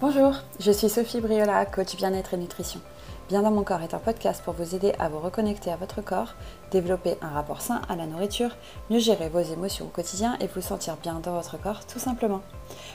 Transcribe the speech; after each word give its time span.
Bonjour, 0.00 0.36
je 0.60 0.70
suis 0.70 0.88
Sophie 0.88 1.20
Briola, 1.20 1.66
coach 1.66 1.96
bien-être 1.96 2.32
et 2.32 2.36
nutrition. 2.36 2.80
Bien 3.28 3.42
dans 3.42 3.50
mon 3.50 3.64
corps 3.64 3.82
est 3.82 3.94
un 3.94 3.98
podcast 3.98 4.40
pour 4.44 4.54
vous 4.54 4.76
aider 4.76 4.92
à 5.00 5.08
vous 5.08 5.18
reconnecter 5.18 5.72
à 5.72 5.76
votre 5.76 6.02
corps, 6.02 6.36
développer 6.70 7.16
un 7.20 7.30
rapport 7.30 7.60
sain 7.60 7.82
à 7.88 7.96
la 7.96 8.06
nourriture, 8.06 8.54
mieux 8.90 9.00
gérer 9.00 9.28
vos 9.28 9.40
émotions 9.40 9.86
au 9.86 9.88
quotidien 9.88 10.36
et 10.38 10.46
vous 10.46 10.60
sentir 10.60 10.96
bien 11.02 11.18
dans 11.18 11.32
votre 11.32 11.60
corps 11.60 11.84
tout 11.84 11.98
simplement. 11.98 12.42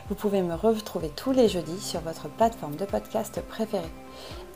Vous 0.09 0.15
pouvez 0.15 0.41
me 0.41 0.55
retrouver 0.55 1.09
tous 1.09 1.31
les 1.31 1.47
jeudis 1.47 1.79
sur 1.79 2.01
votre 2.01 2.29
plateforme 2.29 2.75
de 2.75 2.85
podcast 2.85 3.41
préférée. 3.47 3.83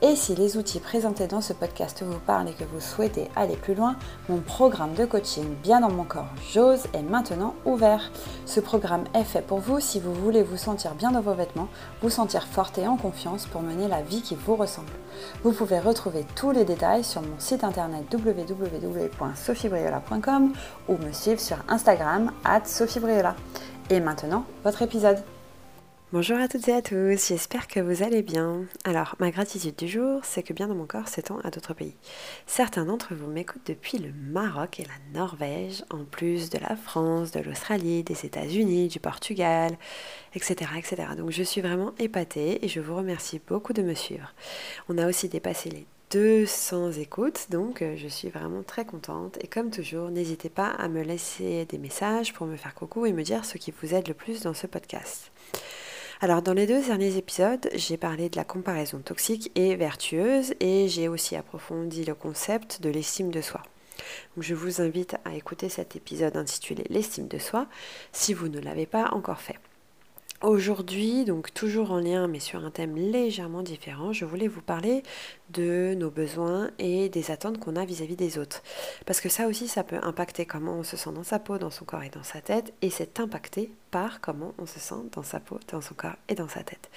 Et 0.00 0.14
si 0.14 0.36
les 0.36 0.56
outils 0.56 0.78
présentés 0.78 1.26
dans 1.26 1.40
ce 1.40 1.52
podcast 1.52 2.04
vous 2.06 2.20
parlent 2.20 2.46
et 2.48 2.52
que 2.52 2.62
vous 2.62 2.80
souhaitez 2.80 3.28
aller 3.34 3.56
plus 3.56 3.74
loin, 3.74 3.96
mon 4.28 4.38
programme 4.38 4.94
de 4.94 5.04
coaching 5.04 5.56
Bien 5.60 5.80
dans 5.80 5.90
mon 5.90 6.04
corps, 6.04 6.28
j'ose 6.52 6.84
est 6.94 7.02
maintenant 7.02 7.56
ouvert. 7.64 8.12
Ce 8.46 8.60
programme 8.60 9.02
est 9.12 9.24
fait 9.24 9.42
pour 9.42 9.58
vous 9.58 9.80
si 9.80 9.98
vous 9.98 10.14
voulez 10.14 10.44
vous 10.44 10.56
sentir 10.56 10.94
bien 10.94 11.10
dans 11.10 11.20
vos 11.20 11.34
vêtements, 11.34 11.66
vous 12.00 12.10
sentir 12.10 12.46
forte 12.46 12.78
et 12.78 12.86
en 12.86 12.96
confiance 12.96 13.46
pour 13.46 13.62
mener 13.62 13.88
la 13.88 14.02
vie 14.02 14.22
qui 14.22 14.36
vous 14.36 14.54
ressemble. 14.54 14.92
Vous 15.42 15.50
pouvez 15.50 15.80
retrouver 15.80 16.24
tous 16.36 16.52
les 16.52 16.64
détails 16.64 17.02
sur 17.02 17.22
mon 17.22 17.38
site 17.38 17.64
internet 17.64 18.04
www.sophiebriola.com 18.12 20.52
ou 20.88 20.96
me 20.96 21.10
suivre 21.12 21.40
sur 21.40 21.56
Instagram 21.68 22.30
at 22.44 22.66
sophiebriola. 22.66 23.34
Et 23.90 24.00
maintenant, 24.00 24.44
votre 24.64 24.82
épisode. 24.82 25.16
Bonjour 26.12 26.36
à 26.36 26.46
toutes 26.46 26.68
et 26.68 26.74
à 26.74 26.82
tous, 26.82 27.28
j'espère 27.28 27.66
que 27.66 27.80
vous 27.80 28.02
allez 28.02 28.20
bien. 28.20 28.64
Alors, 28.84 29.14
ma 29.18 29.30
gratitude 29.30 29.76
du 29.76 29.88
jour, 29.88 30.20
c'est 30.24 30.42
que 30.42 30.52
bien 30.52 30.68
dans 30.68 30.74
mon 30.74 30.84
corps 30.84 31.08
s'étend 31.08 31.38
à 31.38 31.50
d'autres 31.50 31.72
pays. 31.72 31.96
Certains 32.46 32.84
d'entre 32.84 33.14
vous 33.14 33.30
m'écoutent 33.30 33.66
depuis 33.66 33.96
le 33.96 34.12
Maroc 34.12 34.78
et 34.78 34.84
la 34.84 35.18
Norvège, 35.18 35.84
en 35.88 36.04
plus 36.04 36.50
de 36.50 36.58
la 36.58 36.76
France, 36.76 37.30
de 37.30 37.40
l'Australie, 37.40 38.04
des 38.04 38.26
États-Unis, 38.26 38.88
du 38.88 39.00
Portugal, 39.00 39.78
etc., 40.34 40.70
etc. 40.76 40.96
Donc 41.16 41.30
je 41.30 41.42
suis 41.42 41.62
vraiment 41.62 41.94
épatée 41.98 42.62
et 42.62 42.68
je 42.68 42.80
vous 42.80 42.94
remercie 42.94 43.40
beaucoup 43.46 43.72
de 43.72 43.80
me 43.80 43.94
suivre. 43.94 44.34
On 44.90 44.98
a 44.98 45.08
aussi 45.08 45.30
dépassé 45.30 45.70
les 45.70 45.86
200 46.10 46.92
écoutes, 46.92 47.48
donc 47.50 47.82
euh, 47.82 47.94
je 47.96 48.08
suis 48.08 48.28
vraiment 48.28 48.62
très 48.62 48.86
contente. 48.86 49.36
Et 49.42 49.46
comme 49.46 49.70
toujours, 49.70 50.10
n'hésitez 50.10 50.48
pas 50.48 50.68
à 50.68 50.88
me 50.88 51.02
laisser 51.02 51.66
des 51.66 51.76
messages 51.76 52.32
pour 52.32 52.46
me 52.46 52.56
faire 52.56 52.74
coucou 52.74 53.04
et 53.04 53.12
me 53.12 53.22
dire 53.22 53.44
ce 53.44 53.58
qui 53.58 53.72
vous 53.72 53.94
aide 53.94 54.08
le 54.08 54.14
plus 54.14 54.40
dans 54.40 54.54
ce 54.54 54.66
podcast. 54.66 55.30
Alors 56.20 56.40
dans 56.42 56.54
les 56.54 56.66
deux 56.66 56.82
derniers 56.82 57.16
épisodes, 57.16 57.68
j'ai 57.74 57.96
parlé 57.96 58.28
de 58.30 58.36
la 58.36 58.44
comparaison 58.44 58.98
toxique 58.98 59.52
et 59.54 59.76
vertueuse 59.76 60.54
et 60.60 60.88
j'ai 60.88 61.08
aussi 61.08 61.36
approfondi 61.36 62.04
le 62.04 62.14
concept 62.14 62.80
de 62.80 62.88
l'estime 62.88 63.30
de 63.30 63.40
soi. 63.40 63.62
je 64.38 64.54
vous 64.54 64.80
invite 64.80 65.16
à 65.24 65.34
écouter 65.34 65.68
cet 65.68 65.94
épisode 65.94 66.36
intitulé 66.36 66.84
L'estime 66.88 67.28
de 67.28 67.38
soi 67.38 67.66
si 68.12 68.32
vous 68.32 68.48
ne 68.48 68.60
l'avez 68.60 68.86
pas 68.86 69.10
encore 69.12 69.40
fait. 69.40 69.58
Aujourd'hui, 70.40 71.24
donc 71.24 71.52
toujours 71.52 71.90
en 71.90 71.98
lien 71.98 72.28
mais 72.28 72.38
sur 72.38 72.64
un 72.64 72.70
thème 72.70 72.94
légèrement 72.94 73.62
différent, 73.62 74.12
je 74.12 74.24
voulais 74.24 74.46
vous 74.46 74.62
parler 74.62 75.02
de 75.50 75.96
nos 75.98 76.10
besoins 76.10 76.70
et 76.78 77.08
des 77.08 77.32
attentes 77.32 77.58
qu'on 77.58 77.74
a 77.74 77.84
vis-à-vis 77.84 78.14
des 78.14 78.38
autres. 78.38 78.62
Parce 79.04 79.20
que 79.20 79.28
ça 79.28 79.48
aussi, 79.48 79.66
ça 79.66 79.82
peut 79.82 79.98
impacter 80.00 80.46
comment 80.46 80.74
on 80.74 80.84
se 80.84 80.96
sent 80.96 81.10
dans 81.12 81.24
sa 81.24 81.40
peau, 81.40 81.58
dans 81.58 81.72
son 81.72 81.84
corps 81.84 82.04
et 82.04 82.08
dans 82.10 82.22
sa 82.22 82.40
tête, 82.40 82.72
et 82.82 82.90
c'est 82.90 83.18
impacté 83.18 83.72
par 83.90 84.20
comment 84.20 84.54
on 84.58 84.66
se 84.66 84.78
sent 84.78 85.08
dans 85.10 85.24
sa 85.24 85.40
peau, 85.40 85.58
dans 85.72 85.80
son 85.80 85.94
corps 85.94 86.14
et 86.28 86.36
dans 86.36 86.46
sa 86.46 86.62
tête. 86.62 86.88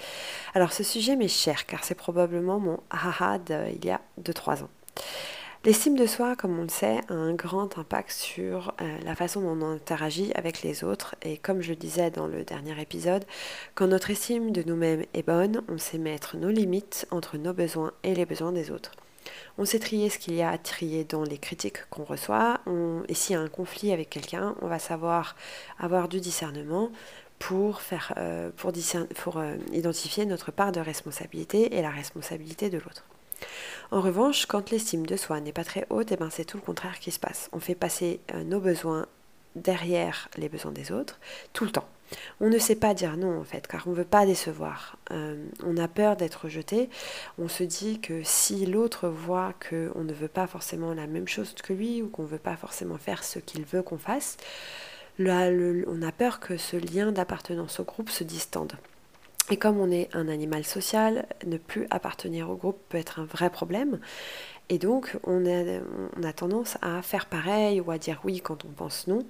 Alors 0.54 0.72
ce 0.72 0.84
sujet 0.84 1.16
m'est 1.16 1.26
cher 1.26 1.66
car 1.66 1.82
c'est 1.82 1.96
probablement 1.96 2.60
mon 2.60 2.78
haha 2.90 3.38
d'il 3.38 3.84
y 3.84 3.90
a 3.90 4.00
2-3 4.22 4.62
ans. 4.62 4.70
L'estime 5.64 5.96
de 5.96 6.06
soi, 6.06 6.34
comme 6.34 6.58
on 6.58 6.62
le 6.62 6.68
sait, 6.68 6.98
a 7.08 7.14
un 7.14 7.34
grand 7.34 7.78
impact 7.78 8.10
sur 8.10 8.74
euh, 8.80 8.98
la 9.04 9.14
façon 9.14 9.42
dont 9.42 9.64
on 9.64 9.74
interagit 9.74 10.32
avec 10.34 10.62
les 10.62 10.82
autres. 10.82 11.14
Et 11.22 11.36
comme 11.36 11.60
je 11.60 11.70
le 11.70 11.76
disais 11.76 12.10
dans 12.10 12.26
le 12.26 12.42
dernier 12.42 12.80
épisode, 12.82 13.24
quand 13.76 13.86
notre 13.86 14.10
estime 14.10 14.50
de 14.50 14.64
nous-mêmes 14.64 15.04
est 15.14 15.22
bonne, 15.22 15.62
on 15.68 15.78
sait 15.78 15.98
mettre 15.98 16.36
nos 16.36 16.48
limites 16.48 17.06
entre 17.12 17.36
nos 17.36 17.52
besoins 17.52 17.92
et 18.02 18.16
les 18.16 18.26
besoins 18.26 18.50
des 18.50 18.72
autres. 18.72 18.90
On 19.56 19.64
sait 19.64 19.78
trier 19.78 20.10
ce 20.10 20.18
qu'il 20.18 20.34
y 20.34 20.42
a 20.42 20.50
à 20.50 20.58
trier 20.58 21.04
dans 21.04 21.22
les 21.22 21.38
critiques 21.38 21.88
qu'on 21.90 22.02
reçoit. 22.02 22.60
et 23.08 23.14
s'il 23.14 23.34
y 23.34 23.38
a 23.38 23.40
un 23.40 23.46
conflit 23.46 23.92
avec 23.92 24.10
quelqu'un, 24.10 24.56
on 24.62 24.66
va 24.66 24.80
savoir 24.80 25.36
avoir 25.78 26.08
du 26.08 26.18
discernement 26.18 26.90
pour, 27.38 27.80
euh, 28.18 28.50
euh, 29.36 29.56
identifier 29.72 30.26
notre 30.26 30.50
part 30.50 30.72
de 30.72 30.80
responsabilité 30.80 31.76
et 31.76 31.82
la 31.82 31.90
responsabilité 31.90 32.68
de 32.68 32.78
l'autre. 32.78 33.04
En 33.90 34.00
revanche, 34.00 34.46
quand 34.46 34.70
l'estime 34.70 35.06
de 35.06 35.16
soi 35.16 35.40
n'est 35.40 35.52
pas 35.52 35.64
très 35.64 35.86
haute, 35.90 36.12
eh 36.12 36.16
ben 36.16 36.30
c'est 36.30 36.44
tout 36.44 36.56
le 36.56 36.62
contraire 36.62 36.98
qui 36.98 37.10
se 37.10 37.20
passe. 37.20 37.48
On 37.52 37.60
fait 37.60 37.74
passer 37.74 38.20
euh, 38.34 38.44
nos 38.44 38.60
besoins 38.60 39.06
derrière 39.56 40.28
les 40.36 40.48
besoins 40.48 40.72
des 40.72 40.92
autres 40.92 41.18
tout 41.52 41.64
le 41.64 41.70
temps. 41.70 41.88
On 42.40 42.48
ne 42.48 42.58
sait 42.58 42.76
pas 42.76 42.94
dire 42.94 43.16
non 43.16 43.40
en 43.40 43.44
fait, 43.44 43.66
car 43.66 43.86
on 43.86 43.90
ne 43.90 43.96
veut 43.96 44.04
pas 44.04 44.26
décevoir. 44.26 44.96
Euh, 45.10 45.44
on 45.64 45.76
a 45.76 45.88
peur 45.88 46.16
d'être 46.16 46.44
rejeté. 46.44 46.90
On 47.38 47.48
se 47.48 47.62
dit 47.62 48.00
que 48.00 48.22
si 48.22 48.66
l'autre 48.66 49.08
voit 49.08 49.54
qu'on 49.68 50.04
ne 50.04 50.12
veut 50.12 50.28
pas 50.28 50.46
forcément 50.46 50.94
la 50.94 51.06
même 51.06 51.28
chose 51.28 51.54
que 51.54 51.72
lui 51.72 52.02
ou 52.02 52.08
qu'on 52.08 52.24
ne 52.24 52.28
veut 52.28 52.38
pas 52.38 52.56
forcément 52.56 52.98
faire 52.98 53.24
ce 53.24 53.38
qu'il 53.38 53.64
veut 53.64 53.82
qu'on 53.82 53.98
fasse, 53.98 54.36
là, 55.18 55.50
on 55.86 56.02
a 56.02 56.12
peur 56.12 56.40
que 56.40 56.56
ce 56.56 56.76
lien 56.76 57.12
d'appartenance 57.12 57.80
au 57.80 57.84
groupe 57.84 58.10
se 58.10 58.24
distende. 58.24 58.72
Et 59.50 59.56
comme 59.56 59.80
on 59.80 59.90
est 59.90 60.08
un 60.14 60.28
animal 60.28 60.64
social, 60.64 61.26
ne 61.44 61.56
plus 61.56 61.86
appartenir 61.90 62.48
au 62.48 62.54
groupe 62.54 62.78
peut 62.88 62.98
être 62.98 63.18
un 63.20 63.24
vrai 63.24 63.50
problème. 63.50 63.98
Et 64.68 64.78
donc, 64.78 65.18
on 65.24 65.44
a, 65.44 66.32
tendance 66.32 66.78
à 66.80 67.02
faire 67.02 67.26
pareil 67.26 67.80
ou 67.80 67.90
à 67.90 67.98
dire 67.98 68.20
oui 68.24 68.40
quand 68.40 68.64
on 68.64 68.68
pense 68.68 69.06
non. 69.06 69.26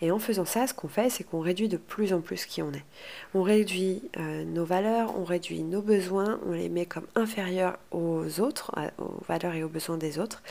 Et 0.00 0.10
en 0.10 0.18
faisant 0.18 0.46
ça, 0.46 0.66
ce 0.66 0.72
qu'on 0.72 0.88
fait, 0.88 1.10
c'est 1.10 1.24
qu'on 1.24 1.40
réduit 1.40 1.68
de 1.68 1.76
plus 1.76 2.14
en 2.14 2.20
plus 2.20 2.46
qui 2.46 2.62
on 2.62 2.72
est. 2.72 2.84
On 3.34 3.42
réduit 3.42 4.02
euh, 4.16 4.44
nos 4.44 4.64
valeurs, 4.64 5.18
on 5.18 5.24
réduit 5.24 5.62
nos 5.62 5.82
besoins, 5.82 6.40
on 6.46 6.52
les 6.52 6.70
met 6.70 6.86
comme 6.86 7.06
inférieurs 7.14 7.76
aux 7.90 8.40
autres, 8.40 8.72
aux 8.98 9.22
valeurs 9.28 9.54
et 9.54 9.64
aux 9.64 9.68
besoins 9.68 9.98
des 9.98 10.18
autres. 10.18 10.42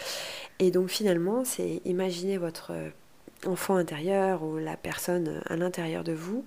Et 0.60 0.70
donc, 0.70 0.90
finalement, 0.90 1.44
c'est 1.44 1.82
imaginer 1.86 2.38
votre 2.38 2.74
enfant 3.48 3.76
intérieur 3.76 4.44
ou 4.44 4.58
la 4.58 4.78
personne 4.78 5.42
à 5.46 5.56
l'intérieur 5.56 6.04
de 6.04 6.14
vous 6.14 6.46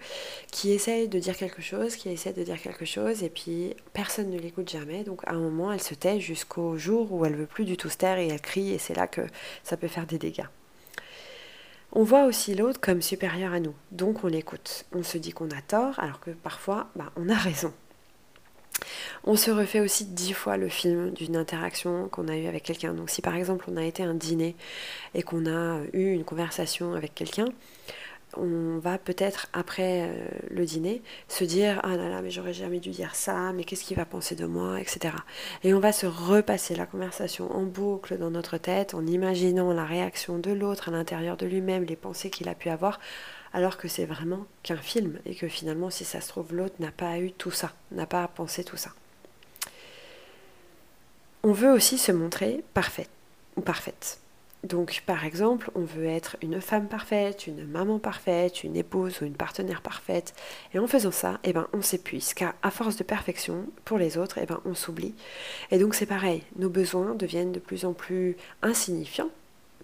qui 0.50 0.72
essaye 0.72 1.08
de 1.08 1.18
dire 1.18 1.36
quelque 1.36 1.62
chose, 1.62 1.96
qui 1.96 2.08
essaie 2.10 2.32
de 2.32 2.42
dire 2.42 2.60
quelque 2.60 2.84
chose 2.84 3.22
et 3.22 3.30
puis 3.30 3.74
personne 3.92 4.30
ne 4.30 4.38
l'écoute 4.38 4.70
jamais. 4.70 5.04
Donc 5.04 5.22
à 5.26 5.32
un 5.32 5.38
moment, 5.38 5.72
elle 5.72 5.82
se 5.82 5.94
tait 5.94 6.20
jusqu'au 6.20 6.76
jour 6.76 7.12
où 7.12 7.24
elle 7.24 7.36
veut 7.36 7.46
plus 7.46 7.64
du 7.64 7.76
tout 7.76 7.88
se 7.88 7.96
taire 7.96 8.18
et 8.18 8.28
elle 8.28 8.40
crie 8.40 8.72
et 8.72 8.78
c'est 8.78 8.94
là 8.94 9.06
que 9.06 9.22
ça 9.62 9.76
peut 9.76 9.88
faire 9.88 10.06
des 10.06 10.18
dégâts. 10.18 10.46
On 11.92 12.02
voit 12.02 12.24
aussi 12.24 12.54
l'autre 12.54 12.80
comme 12.80 13.00
supérieur 13.00 13.52
à 13.54 13.60
nous, 13.60 13.74
donc 13.92 14.22
on 14.22 14.26
l'écoute. 14.26 14.84
On 14.92 15.02
se 15.02 15.16
dit 15.16 15.32
qu'on 15.32 15.50
a 15.50 15.62
tort 15.62 15.98
alors 15.98 16.20
que 16.20 16.30
parfois 16.30 16.88
bah, 16.96 17.10
on 17.16 17.28
a 17.28 17.34
raison. 17.34 17.72
On 19.24 19.36
se 19.36 19.50
refait 19.50 19.80
aussi 19.80 20.04
dix 20.06 20.32
fois 20.32 20.56
le 20.56 20.68
film 20.68 21.10
d'une 21.10 21.36
interaction 21.36 22.08
qu'on 22.08 22.28
a 22.28 22.36
eue 22.36 22.46
avec 22.46 22.62
quelqu'un. 22.62 22.94
Donc 22.94 23.10
si 23.10 23.22
par 23.22 23.34
exemple 23.34 23.66
on 23.68 23.76
a 23.76 23.84
été 23.84 24.02
à 24.02 24.06
un 24.06 24.14
dîner 24.14 24.56
et 25.14 25.22
qu'on 25.22 25.46
a 25.46 25.80
eu 25.92 26.12
une 26.12 26.24
conversation 26.24 26.94
avec 26.94 27.14
quelqu'un, 27.14 27.46
on 28.36 28.78
va 28.78 28.98
peut-être 28.98 29.48
après 29.54 30.02
euh, 30.02 30.28
le 30.50 30.64
dîner 30.66 31.02
se 31.28 31.44
dire 31.44 31.80
ah 31.82 31.96
là 31.96 32.10
là 32.10 32.20
mais 32.20 32.30
j'aurais 32.30 32.52
jamais 32.52 32.78
dû 32.78 32.90
dire 32.90 33.14
ça 33.14 33.52
mais 33.54 33.64
qu'est-ce 33.64 33.82
qu'il 33.82 33.96
va 33.96 34.04
penser 34.04 34.34
de 34.34 34.44
moi 34.44 34.78
etc 34.82 35.14
et 35.64 35.72
on 35.72 35.80
va 35.80 35.92
se 35.92 36.04
repasser 36.04 36.76
la 36.76 36.84
conversation 36.84 37.50
en 37.50 37.62
boucle 37.62 38.18
dans 38.18 38.30
notre 38.30 38.58
tête 38.58 38.92
en 38.92 39.06
imaginant 39.06 39.72
la 39.72 39.86
réaction 39.86 40.38
de 40.38 40.52
l'autre 40.52 40.90
à 40.90 40.92
l'intérieur 40.92 41.38
de 41.38 41.46
lui-même 41.46 41.84
les 41.84 41.96
pensées 41.96 42.28
qu'il 42.28 42.50
a 42.50 42.54
pu 42.54 42.68
avoir 42.68 43.00
alors 43.52 43.76
que 43.76 43.88
c'est 43.88 44.04
vraiment 44.04 44.46
qu'un 44.62 44.76
film 44.76 45.18
et 45.26 45.34
que 45.34 45.48
finalement, 45.48 45.90
si 45.90 46.04
ça 46.04 46.20
se 46.20 46.28
trouve, 46.28 46.54
l'autre 46.54 46.76
n'a 46.80 46.92
pas 46.92 47.18
eu 47.18 47.32
tout 47.32 47.50
ça, 47.50 47.72
n'a 47.92 48.06
pas 48.06 48.26
pensé 48.28 48.64
tout 48.64 48.76
ça. 48.76 48.90
On 51.42 51.52
veut 51.52 51.70
aussi 51.70 51.98
se 51.98 52.12
montrer 52.12 52.64
parfaite 52.74 53.10
ou 53.56 53.60
parfaite. 53.60 54.18
Donc, 54.64 55.04
par 55.06 55.24
exemple, 55.24 55.70
on 55.76 55.82
veut 55.82 56.06
être 56.06 56.36
une 56.42 56.60
femme 56.60 56.88
parfaite, 56.88 57.46
une 57.46 57.64
maman 57.64 58.00
parfaite, 58.00 58.64
une 58.64 58.76
épouse 58.76 59.22
ou 59.22 59.24
une 59.24 59.36
partenaire 59.36 59.82
parfaite. 59.82 60.34
Et 60.74 60.80
en 60.80 60.88
faisant 60.88 61.12
ça, 61.12 61.38
eh 61.44 61.52
ben, 61.52 61.68
on 61.72 61.80
s'épuise, 61.80 62.34
car 62.34 62.54
à 62.62 62.72
force 62.72 62.96
de 62.96 63.04
perfection, 63.04 63.66
pour 63.84 63.98
les 63.98 64.18
autres, 64.18 64.38
eh 64.42 64.46
ben, 64.46 64.60
on 64.64 64.74
s'oublie. 64.74 65.14
Et 65.70 65.78
donc, 65.78 65.94
c'est 65.94 66.06
pareil, 66.06 66.42
nos 66.56 66.70
besoins 66.70 67.14
deviennent 67.14 67.52
de 67.52 67.60
plus 67.60 67.84
en 67.84 67.92
plus 67.92 68.36
insignifiants 68.62 69.30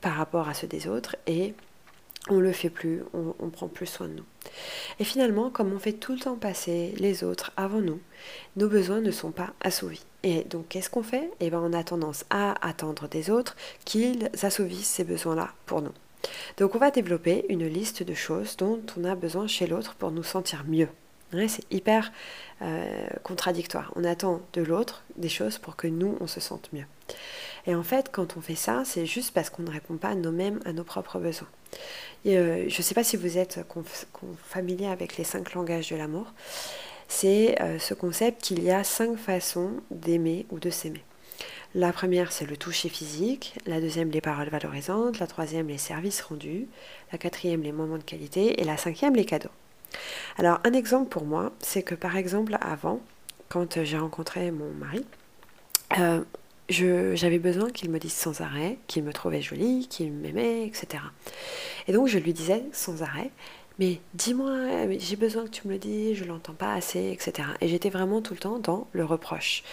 par 0.01 0.15
rapport 0.15 0.49
à 0.49 0.55
ceux 0.55 0.67
des 0.67 0.89
autres, 0.89 1.15
et 1.29 1.55
on 2.31 2.41
le 2.41 2.53
fait 2.53 2.71
plus, 2.71 3.03
on, 3.13 3.51
prend 3.51 3.69
plus 3.69 3.87
soin 3.87 4.09
de 4.09 4.15
nous. 4.15 4.25
Et 4.99 5.05
finalement, 5.05 5.51
comme 5.51 5.73
on 5.73 5.79
fait 5.79 5.93
tout 5.93 6.15
le 6.15 6.19
temps 6.19 6.37
passer 6.37 6.95
les 6.97 7.23
autres 7.23 7.53
avant 7.57 7.81
nous, 7.81 8.01
nos 8.57 8.69
besoins 8.69 9.01
ne 9.01 9.11
sont 9.11 9.31
pas 9.31 9.53
assouvis. 9.61 10.07
Et 10.23 10.45
donc, 10.45 10.69
qu'est-ce 10.69 10.89
qu'on 10.89 11.03
fait? 11.03 11.31
Eh 11.41 11.51
bien, 11.51 11.61
on 11.61 11.75
a 11.75 11.85
tendance 11.85 12.25
à 12.31 12.55
attendre 12.67 13.09
des 13.09 13.31
autres 13.31 13.57
qu'ils 13.85 14.31
assouvissent 14.43 14.89
ces 14.89 15.05
besoins-là 15.05 15.51
pour 15.67 15.83
nous. 15.83 15.93
Donc, 16.57 16.75
on 16.75 16.79
va 16.79 16.91
développer 16.91 17.45
une 17.51 17.67
liste 17.67 18.03
de 18.03 18.15
choses 18.15 18.57
dont 18.57 18.81
on 18.97 19.05
a 19.05 19.15
besoin 19.15 19.47
chez 19.47 19.67
l'autre 19.67 19.95
pour 19.95 20.11
nous 20.11 20.23
sentir 20.23 20.65
mieux. 20.67 20.89
c'est 21.47 21.71
hyper 21.71 22.11
euh, 22.63 23.07
contradictoire. 23.23 23.93
On 23.97 24.05
attend 24.05 24.41
de 24.55 24.63
l'autre 24.63 25.05
des 25.17 25.29
choses 25.29 25.59
pour 25.59 25.77
que 25.77 25.89
nous, 25.89 26.17
on 26.21 26.27
se 26.27 26.41
sente 26.41 26.73
mieux. 26.73 26.87
Et 27.67 27.75
en 27.75 27.83
fait, 27.83 28.11
quand 28.11 28.39
on 28.39 28.41
fait 28.41 28.55
ça, 28.55 28.83
c'est 28.87 29.05
juste 29.05 29.33
parce 29.35 29.51
qu'on 29.51 29.63
ne 29.63 29.71
répond 29.71 29.97
pas 29.97 30.15
nous-mêmes 30.15 30.61
à 30.65 30.73
nos 30.73 30.85
propres 30.85 31.19
besoins. 31.19 31.49
Euh, 32.27 32.65
je 32.69 32.79
ne 32.79 32.83
sais 32.83 32.95
pas 32.95 33.05
si 33.05 33.17
vous 33.17 33.39
êtes 33.39 33.61
familier 34.47 34.87
avec 34.87 35.17
les 35.17 35.25
cinq 35.25 35.55
langages 35.55 35.91
de 35.91 35.97
l'amour. 35.97 36.33
c'est 37.07 37.61
euh, 37.61 37.79
ce 37.79 37.93
concept 37.95 38.43
qu'il 38.43 38.63
y 38.63 38.71
a 38.71 38.83
cinq 38.83 39.17
façons 39.19 39.73
d'aimer 39.91 40.47
ou 40.51 40.59
de 40.59 40.71
s'aimer. 40.71 41.05
La 41.75 41.93
première, 41.93 42.31
c'est 42.33 42.47
le 42.47 42.57
toucher 42.57 42.89
physique. 42.89 43.55
La 43.67 43.81
deuxième, 43.81 44.11
les 44.11 44.21
paroles 44.21 44.49
valorisantes. 44.49 45.19
La 45.19 45.27
troisième, 45.27 45.67
les 45.69 45.79
services 45.79 46.23
rendus. 46.23 46.69
La 47.11 47.19
quatrième, 47.19 47.63
les 47.63 47.73
moments 47.73 47.99
de 47.99 48.03
qualité. 48.05 48.61
Et 48.61 48.65
la 48.65 48.77
cinquième, 48.77 49.17
les 49.17 49.25
cadeaux. 49.25 49.51
Alors, 50.39 50.61
un 50.65 50.73
exemple 50.73 51.09
pour 51.09 51.25
moi, 51.25 51.53
c'est 51.59 51.83
que 51.83 51.97
par 51.97 52.17
exemple, 52.17 52.57
avant, 52.61 53.01
quand 53.49 53.83
j'ai 53.83 53.99
rencontré 53.99 54.53
mon 54.53 54.71
mari, 54.71 55.05
euh, 55.99 56.23
j'avais 56.69 57.39
besoin 57.39 57.71
qu'il 57.71 57.91
me 57.91 57.99
dise 57.99 58.13
sans 58.13 58.41
arrêt 58.41 58.79
qu'il 58.87 59.05
me 59.05 59.13
trouvait 59.13 59.43
jolie, 59.43 59.87
qu'il 59.89 60.13
m'aimait, 60.13 60.67
etc. 60.67 61.03
Et 61.89 61.93
donc, 61.93 62.09
je 62.09 62.19
lui 62.19 62.33
disais 62.33 62.65
sans 62.73 63.03
arrêt, 63.03 63.31
mais 63.79 64.01
dis-moi, 64.15 64.89
j'ai 64.99 65.17
besoin 65.17 65.45
que 65.45 65.51
tu 65.51 65.67
me 65.67 65.73
le 65.73 65.79
dises, 65.79 66.17
je 66.17 66.25
l'entends 66.25 66.55
pas 66.55 66.75
assez, 66.75 67.11
etc. 67.11 67.49
Et 67.61 67.69
j'étais 67.69 67.91
vraiment 67.91 68.23
tout 68.23 68.35
le 68.35 68.41
temps 68.41 68.59
dans 68.59 68.87
le 68.93 69.05
reproche. 69.05 69.65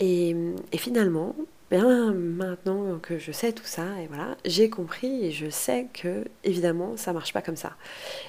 Et, 0.00 0.34
finalement, 0.76 1.34
bien 1.70 2.12
maintenant 2.12 2.98
que 2.98 3.18
je 3.18 3.32
sais 3.32 3.52
tout 3.52 3.66
ça, 3.66 4.00
et 4.00 4.06
voilà, 4.06 4.36
j'ai 4.44 4.70
compris 4.70 5.26
et 5.26 5.32
je 5.32 5.50
sais 5.50 5.88
que 5.92 6.24
évidemment 6.44 6.96
ça 6.96 7.12
marche 7.12 7.32
pas 7.34 7.42
comme 7.42 7.56
ça, 7.56 7.72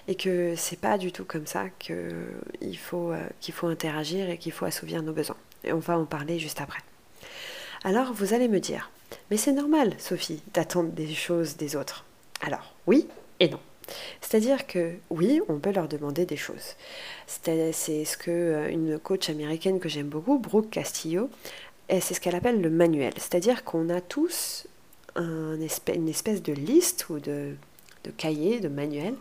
et 0.07 0.15
que 0.15 0.56
c'est 0.57 0.80
pas 0.80 0.97
du 0.97 1.12
tout 1.12 1.24
comme 1.25 1.45
ça 1.45 1.69
qu'il 1.80 2.77
faut 2.77 3.12
euh, 3.12 3.25
qu'il 3.39 3.53
faut 3.53 3.68
interagir 3.68 4.30
et 4.30 4.38
qu'il 4.38 4.51
faut 4.51 4.65
assouvir 4.65 5.03
nos 5.03 5.13
besoins. 5.13 5.38
Et 5.63 5.71
on 5.71 5.80
va 5.80 5.97
en 5.97 6.06
parler 6.06 6.39
juste 6.39 6.59
après. 6.59 6.80
Alors 7.84 8.14
vous 8.14 8.34
allez 8.34 8.48
me 8.48 8.60
dire, 8.60 8.92
mais 9.31 9.38
c'est 9.38 9.54
normal, 9.54 9.94
Sophie, 9.98 10.42
d'attendre 10.54 10.90
des 10.90 11.14
choses 11.14 11.58
des 11.58 11.76
autres. 11.76 12.06
Alors 12.42 12.74
oui 12.88 13.08
et 13.40 13.50
non. 13.50 13.60
C'est-à-dire 14.22 14.68
que 14.68 14.94
oui, 15.10 15.42
on 15.50 15.60
peut 15.60 15.72
leur 15.72 15.88
demander 15.88 16.26
des 16.26 16.38
choses. 16.38 16.76
C'est 17.26 17.72
ce 17.74 18.18
que 18.18 18.30
euh, 18.30 18.70
une 18.70 19.00
coach 19.00 19.30
américaine 19.30 19.80
que 19.80 19.90
j'aime 19.90 20.10
beaucoup, 20.10 20.38
Brooke 20.38 20.70
Castillo, 20.70 21.30
c'est 21.90 22.14
ce 22.14 22.22
qu'elle 22.22 22.36
appelle 22.36 22.62
le 22.62 22.70
manuel. 22.70 23.14
C'est-à-dire 23.16 23.64
qu'on 23.64 23.90
a 23.90 24.00
tous 24.00 24.68
une 25.16 26.08
espèce 26.08 26.42
de 26.42 26.54
liste 26.54 27.10
ou 27.10 27.20
de, 27.20 27.56
cahier, 28.18 28.60
de 28.60 28.70
manuel, 28.70 29.16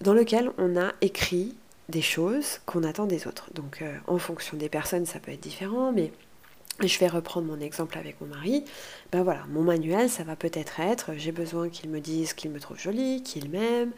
dans 0.00 0.14
lequel 0.14 0.50
on 0.56 0.80
a 0.80 0.92
écrit 1.00 1.54
des 1.88 2.00
choses 2.00 2.60
qu'on 2.64 2.84
attend 2.84 3.06
des 3.06 3.26
autres. 3.26 3.50
Donc 3.54 3.82
euh, 3.82 3.92
en 4.06 4.18
fonction 4.18 4.56
des 4.56 4.68
personnes, 4.68 5.04
ça 5.04 5.18
peut 5.18 5.32
être 5.32 5.40
différent, 5.40 5.92
mais 5.92 6.12
je 6.88 6.98
vais 6.98 7.08
reprendre 7.08 7.46
mon 7.46 7.60
exemple 7.60 7.98
avec 7.98 8.20
mon 8.20 8.26
mari. 8.26 8.64
Ben 9.12 9.22
voilà, 9.22 9.44
mon 9.48 9.62
manuel, 9.62 10.08
ça 10.08 10.24
va 10.24 10.36
peut-être 10.36 10.80
être 10.80 11.10
j'ai 11.16 11.32
besoin 11.32 11.68
qu'il 11.68 11.90
me 11.90 12.00
dise 12.00 12.32
qu'il 12.32 12.50
me 12.50 12.60
trouve 12.60 12.78
jolie, 12.78 13.22
qu'il 13.22 13.50
m'aime, 13.50 13.92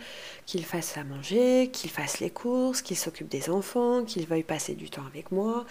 qu'il 0.47 0.65
fasse 0.65 0.97
à 0.97 1.05
manger, 1.05 1.71
qu'il 1.73 1.91
fasse 1.91 2.21
les 2.21 2.31
courses, 2.31 2.83
qu'il 2.83 2.97
s'occupe 2.97 3.29
des 3.29 3.51
enfants, 3.51 4.05
qu'il 4.05 4.27
veuille 4.27 4.43
passer 4.43 4.75
du 4.75 4.91
temps 4.91 5.07
avec 5.07 5.31
moi, 5.33 5.65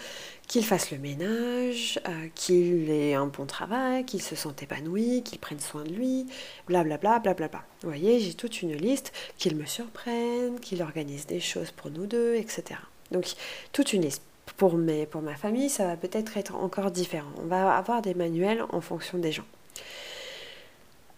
qu'il 0.48 0.64
fasse 0.64 0.90
le 0.90 0.98
ménage, 0.98 2.00
euh, 2.08 2.28
qu'il 2.34 2.90
ait 2.90 3.14
un 3.14 3.26
bon 3.26 3.46
travail, 3.46 4.04
qu'il 4.04 4.22
se 4.22 4.36
sente 4.36 4.62
épanoui, 4.62 5.22
qu'il 5.22 5.38
prenne 5.38 5.60
soin 5.60 5.84
de 5.84 5.90
lui, 5.90 6.26
blablabla, 6.66 7.18
blablabla. 7.18 7.64
Vous 7.82 7.88
voyez, 7.88 8.20
j'ai 8.20 8.34
toute 8.34 8.62
une 8.62 8.74
liste, 8.74 9.12
qu'il 9.38 9.56
me 9.56 9.66
surprenne, 9.66 10.60
qu'il 10.60 10.82
organise 10.82 11.26
des 11.26 11.40
choses 11.40 11.70
pour 11.70 11.90
nous 11.90 12.06
deux, 12.06 12.34
etc. 12.36 12.80
Donc 13.10 13.26
toute 13.72 13.92
une 13.92 14.02
liste 14.02 14.22
pour, 14.56 14.74
ma 14.76 15.34
famille, 15.34 15.68
ça 15.68 15.86
va 15.86 15.96
peut-être 15.96 16.36
être 16.36 16.54
encore 16.54 16.90
différent. 16.90 17.30
On 17.42 17.46
va 17.46 17.76
avoir 17.76 18.02
des 18.02 18.14
manuels 18.14 18.64
en 18.70 18.80
fonction 18.80 19.18
des 19.18 19.32
gens. 19.32 19.44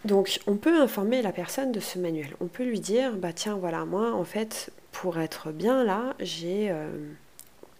Donc, 0.05 0.41
on 0.47 0.57
peut 0.57 0.81
informer 0.81 1.23
la 1.23 1.33
personne 1.33 1.73
de 1.73 1.81
ce 1.81 1.99
manuel. 1.99 2.35
On 2.41 2.47
peut 2.47 2.65
lui 2.65 2.81
dire, 2.81 3.17
bah 3.17 3.33
tiens, 3.33 3.57
voilà, 3.57 3.85
moi, 3.87 4.13
en 4.13 4.25
fait, 4.25 4.71
pour 4.93 5.19
être 5.19 5.51
bien 5.51 5.83
là, 5.83 6.15
euh, 6.21 6.91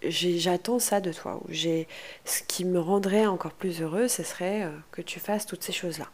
j'attends 0.03 0.79
ça 0.79 1.01
de 1.01 1.13
toi. 1.13 1.39
Ce 1.51 2.41
qui 2.47 2.65
me 2.65 2.79
rendrait 2.79 3.27
encore 3.27 3.53
plus 3.53 3.81
heureux, 3.81 4.07
ce 4.07 4.23
serait 4.23 4.63
euh, 4.63 4.69
que 4.91 5.01
tu 5.01 5.19
fasses 5.19 5.45
toutes 5.45 5.63
ces 5.63 5.71
choses-là. 5.71 6.09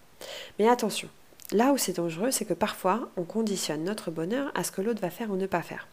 Mais 0.60 0.68
attention, 0.68 1.08
là 1.52 1.72
où 1.72 1.78
c'est 1.78 1.96
dangereux, 1.96 2.32
c'est 2.32 2.46
que 2.46 2.54
parfois, 2.54 3.10
on 3.16 3.24
conditionne 3.24 3.86
notre 3.86 4.12
bonheur 4.12 4.52
à 4.54 4.66
ce 4.66 4.72
que 4.72 4.82
l'autre 4.82 5.02
va 5.02 5.10
faire 5.10 5.32
ou 5.32 5.38
ne 5.38 5.48
pas 5.48 5.62
faire. 5.62 5.88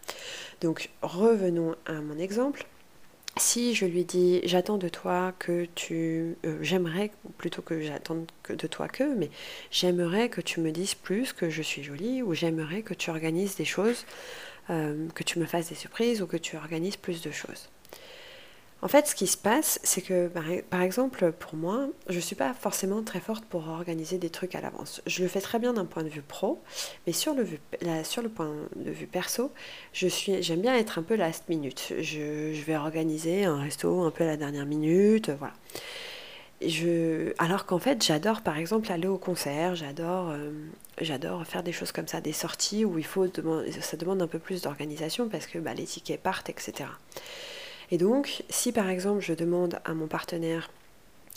Donc, 0.60 0.90
revenons 1.02 1.76
à 1.86 1.94
mon 1.94 2.18
exemple 2.18 2.66
si 3.38 3.75
je 3.75 3.87
lui 3.87 4.05
dis 4.05 4.40
j'attends 4.44 4.79
de 4.79 4.88
toi 4.88 5.32
que 5.38 5.67
tu 5.75 6.37
euh, 6.44 6.58
j'aimerais 6.61 7.11
plutôt 7.37 7.62
que 7.62 7.81
j'attende 7.81 8.26
de 8.49 8.67
toi 8.67 8.88
que 8.88 9.14
mais 9.14 9.31
j'aimerais 9.70 10.29
que 10.29 10.40
tu 10.40 10.61
me 10.61 10.70
dises 10.70 10.94
plus 10.94 11.32
que 11.32 11.50
je 11.50 11.62
suis 11.62 11.82
jolie 11.82 12.23
ou 12.23 12.35
j'aimerais 12.35 12.82
que 12.82 12.94
tu 12.94 13.11
organises 13.11 13.56
des 13.56 13.64
choses 13.64 14.05
euh, 14.70 15.08
que 15.14 15.25
tu 15.25 15.38
me 15.38 15.46
fasses 15.46 15.69
des 15.69 15.75
surprises 15.75 16.23
ou 16.23 16.26
que 16.26 16.37
tu 16.37 16.56
organises 16.56 16.96
plus 16.96 17.23
de 17.23 17.31
choses 17.31 17.69
en 18.80 18.86
fait, 18.86 19.08
ce 19.08 19.16
qui 19.16 19.26
se 19.26 19.36
passe, 19.36 19.80
c'est 19.82 20.02
que, 20.02 20.30
par 20.70 20.82
exemple, 20.82 21.32
pour 21.32 21.56
moi, 21.56 21.88
je 22.08 22.14
ne 22.14 22.20
suis 22.20 22.36
pas 22.36 22.54
forcément 22.54 23.02
très 23.02 23.19
forte 23.19 23.44
pour 23.44 23.69
organiser 23.69 24.19
des 24.19 24.30
trucs 24.30 24.54
à 24.54 24.60
l'avance. 24.60 25.02
Je 25.04 25.22
le 25.22 25.28
fais 25.28 25.40
très 25.40 25.58
bien 25.58 25.72
d'un 25.72 25.84
point 25.84 26.04
de 26.04 26.08
vue 26.08 26.22
pro, 26.22 26.62
mais 27.06 27.12
sur 27.12 27.34
le, 27.34 27.44
sur 28.04 28.22
le 28.22 28.28
point 28.28 28.52
de 28.76 28.90
vue 28.90 29.08
perso, 29.08 29.50
j'aime 29.92 30.60
bien 30.60 30.76
être 30.76 31.00
un 31.00 31.02
peu 31.02 31.16
last 31.16 31.48
minute. 31.48 31.92
Je, 31.98 32.52
vais 32.62 32.76
organiser 32.76 33.44
un 33.44 33.60
resto 33.60 34.02
un 34.02 34.12
peu 34.12 34.22
à 34.22 34.28
la 34.28 34.36
dernière 34.36 34.66
minute, 34.66 35.30
voilà. 35.30 35.54
Je, 36.60 37.32
alors 37.38 37.66
qu'en 37.66 37.78
fait, 37.78 38.04
j'adore 38.04 38.42
par 38.42 38.58
exemple 38.58 38.90
aller 38.90 39.06
au 39.06 39.19
concert, 39.19 39.76
j'adore 39.76 40.30
euh, 40.30 41.44
faire 41.44 41.62
des 41.62 41.72
choses 41.72 41.92
comme 41.92 42.08
ça, 42.08 42.20
des 42.20 42.32
sorties 42.32 42.84
où 42.84 42.98
il 42.98 43.06
faut 43.06 43.26
ça 43.80 43.96
demande 43.96 44.22
un 44.22 44.26
peu 44.26 44.40
plus 44.40 44.62
d'organisation 44.62 45.28
parce 45.28 45.46
que 45.46 45.58
bah, 45.58 45.75
les 45.75 45.84
tickets 45.84 46.20
partent, 46.20 46.50
etc. 46.50 46.88
Et 47.90 47.99
donc, 47.99 48.44
si 48.49 48.73
par 48.73 48.88
exemple 48.88 49.20
je 49.20 49.32
demande 49.32 49.81
à 49.85 49.94
mon 49.94 50.06
partenaire, 50.06 50.70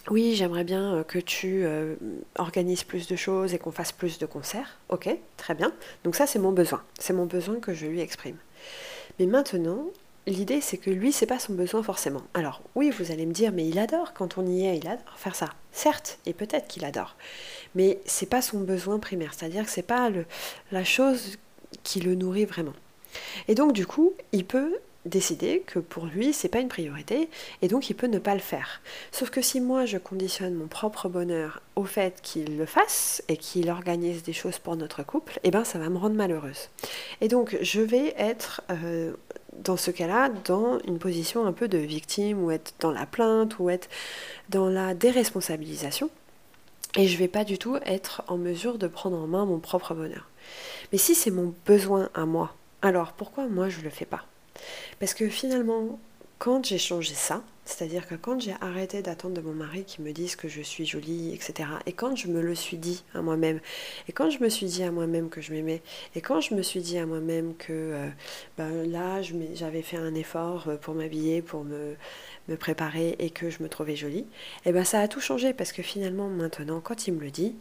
oui, 0.09 0.33
j'aimerais 0.35 0.63
bien 0.63 0.95
euh, 0.95 1.03
que 1.03 1.19
tu 1.19 1.63
euh, 1.63 1.95
organises 2.35 2.83
plus 2.83 3.07
de 3.07 3.15
choses 3.15 3.53
et 3.53 3.59
qu'on 3.59 3.71
fasse 3.71 3.91
plus 3.91 4.17
de 4.17 4.25
concerts, 4.25 4.79
ok, 4.89 5.09
très 5.37 5.53
bien. 5.53 5.71
Donc 6.03 6.15
ça, 6.15 6.25
c'est 6.25 6.39
mon 6.39 6.51
besoin, 6.51 6.81
c'est 6.97 7.13
mon 7.13 7.25
besoin 7.25 7.59
que 7.59 7.73
je 7.73 7.85
lui 7.85 8.01
exprime. 8.01 8.37
Mais 9.19 9.27
maintenant, 9.27 9.85
l'idée, 10.25 10.59
c'est 10.59 10.77
que 10.77 10.89
lui, 10.89 11.11
c'est 11.11 11.27
pas 11.27 11.37
son 11.37 11.53
besoin 11.53 11.83
forcément. 11.83 12.23
Alors 12.33 12.61
oui, 12.73 12.89
vous 12.89 13.11
allez 13.11 13.27
me 13.27 13.31
dire, 13.31 13.51
mais 13.51 13.67
il 13.67 13.77
adore 13.77 14.13
quand 14.13 14.39
on 14.39 14.47
y 14.47 14.65
est, 14.65 14.77
il 14.77 14.87
adore 14.87 15.17
faire 15.17 15.35
ça. 15.35 15.49
Certes, 15.71 16.17
et 16.25 16.33
peut-être 16.33 16.67
qu'il 16.67 16.83
adore, 16.83 17.15
mais 17.75 17.99
c'est 18.05 18.25
pas 18.25 18.41
son 18.41 18.61
besoin 18.61 18.97
primaire. 18.97 19.33
C'est-à-dire 19.35 19.65
que 19.65 19.71
c'est 19.71 19.83
pas 19.83 20.09
la 20.71 20.83
chose 20.83 21.37
qui 21.83 21.99
le 21.99 22.15
nourrit 22.15 22.45
vraiment. 22.45 22.73
Et 23.47 23.55
donc 23.55 23.73
du 23.73 23.85
coup, 23.85 24.13
il 24.31 24.45
peut 24.45 24.79
décider 25.05 25.63
que 25.65 25.79
pour 25.79 26.05
lui 26.05 26.33
c'est 26.33 26.47
pas 26.47 26.59
une 26.59 26.67
priorité 26.67 27.29
et 27.61 27.67
donc 27.67 27.89
il 27.89 27.95
peut 27.95 28.07
ne 28.07 28.19
pas 28.19 28.33
le 28.33 28.39
faire. 28.39 28.81
Sauf 29.11 29.29
que 29.29 29.41
si 29.41 29.59
moi 29.59 29.85
je 29.85 29.97
conditionne 29.97 30.53
mon 30.53 30.67
propre 30.67 31.09
bonheur 31.09 31.61
au 31.75 31.85
fait 31.85 32.19
qu'il 32.21 32.57
le 32.57 32.65
fasse 32.65 33.23
et 33.27 33.37
qu'il 33.37 33.69
organise 33.69 34.23
des 34.23 34.33
choses 34.33 34.59
pour 34.59 34.75
notre 34.75 35.03
couple, 35.03 35.37
et 35.37 35.47
eh 35.47 35.51
ben 35.51 35.63
ça 35.63 35.79
va 35.79 35.89
me 35.89 35.97
rendre 35.97 36.15
malheureuse. 36.15 36.69
Et 37.21 37.27
donc 37.27 37.57
je 37.61 37.81
vais 37.81 38.13
être 38.17 38.61
euh, 38.69 39.13
dans 39.53 39.77
ce 39.77 39.91
cas-là 39.91 40.29
dans 40.45 40.79
une 40.87 40.99
position 40.99 41.45
un 41.45 41.53
peu 41.53 41.67
de 41.67 41.77
victime 41.77 42.43
ou 42.43 42.51
être 42.51 42.73
dans 42.79 42.91
la 42.91 43.05
plainte 43.05 43.59
ou 43.59 43.69
être 43.69 43.89
dans 44.49 44.69
la 44.69 44.93
déresponsabilisation 44.93 46.09
et 46.97 47.07
je 47.07 47.17
vais 47.17 47.27
pas 47.27 47.43
du 47.43 47.57
tout 47.57 47.77
être 47.85 48.23
en 48.27 48.37
mesure 48.37 48.77
de 48.77 48.87
prendre 48.87 49.17
en 49.17 49.27
main 49.27 49.45
mon 49.45 49.59
propre 49.59 49.93
bonheur. 49.93 50.27
Mais 50.91 50.97
si 50.97 51.15
c'est 51.15 51.31
mon 51.31 51.53
besoin 51.65 52.09
à 52.13 52.25
moi, 52.25 52.53
alors 52.81 53.13
pourquoi 53.13 53.47
moi 53.47 53.69
je 53.69 53.81
le 53.81 53.89
fais 53.89 54.05
pas? 54.05 54.25
Parce 54.99 55.13
que 55.13 55.27
finalement, 55.29 55.99
quand 56.39 56.65
j'ai 56.65 56.77
changé 56.77 57.13
ça, 57.13 57.43
c'est-à-dire 57.65 58.07
que 58.07 58.15
quand 58.15 58.39
j'ai 58.39 58.55
arrêté 58.59 59.01
d'attendre 59.01 59.35
de 59.35 59.41
mon 59.41 59.53
mari 59.53 59.83
qu'il 59.85 60.03
me 60.03 60.11
dise 60.11 60.35
que 60.35 60.47
je 60.47 60.61
suis 60.61 60.85
jolie, 60.85 61.33
etc., 61.33 61.69
et 61.85 61.93
quand 61.93 62.15
je 62.15 62.27
me 62.27 62.41
le 62.41 62.55
suis 62.55 62.77
dit 62.77 63.03
à 63.13 63.21
moi-même, 63.21 63.59
et 64.09 64.11
quand 64.11 64.29
je 64.29 64.39
me 64.39 64.49
suis 64.49 64.65
dit 64.65 64.83
à 64.83 64.91
moi-même 64.91 65.29
que 65.29 65.39
je 65.39 65.53
m'aimais, 65.53 65.81
et 66.15 66.21
quand 66.21 66.41
je 66.41 66.55
me 66.55 66.63
suis 66.63 66.81
dit 66.81 66.97
à 66.97 67.05
moi-même 67.05 67.55
que 67.55 67.71
euh, 67.71 68.07
ben 68.57 68.89
là, 68.89 69.21
j'avais 69.53 69.83
fait 69.83 69.97
un 69.97 70.15
effort 70.15 70.67
euh, 70.67 70.77
pour 70.77 70.95
m'habiller, 70.95 71.41
pour 71.41 71.63
me, 71.63 71.95
préparer, 72.59 73.15
et 73.19 73.29
que 73.29 73.49
je 73.49 73.63
me 73.63 73.69
trouvais 73.69 73.95
jolie, 73.95 74.25
et 74.65 74.69
eh 74.69 74.71
ben 74.73 74.83
ça 74.83 74.99
a 74.99 75.07
tout 75.07 75.21
changé, 75.21 75.53
parce 75.53 75.71
que 75.71 75.83
finalement, 75.83 76.27
maintenant, 76.27 76.81
quand 76.81 77.07
il 77.07 77.13
me 77.13 77.21
le 77.21 77.31
dit, 77.31 77.55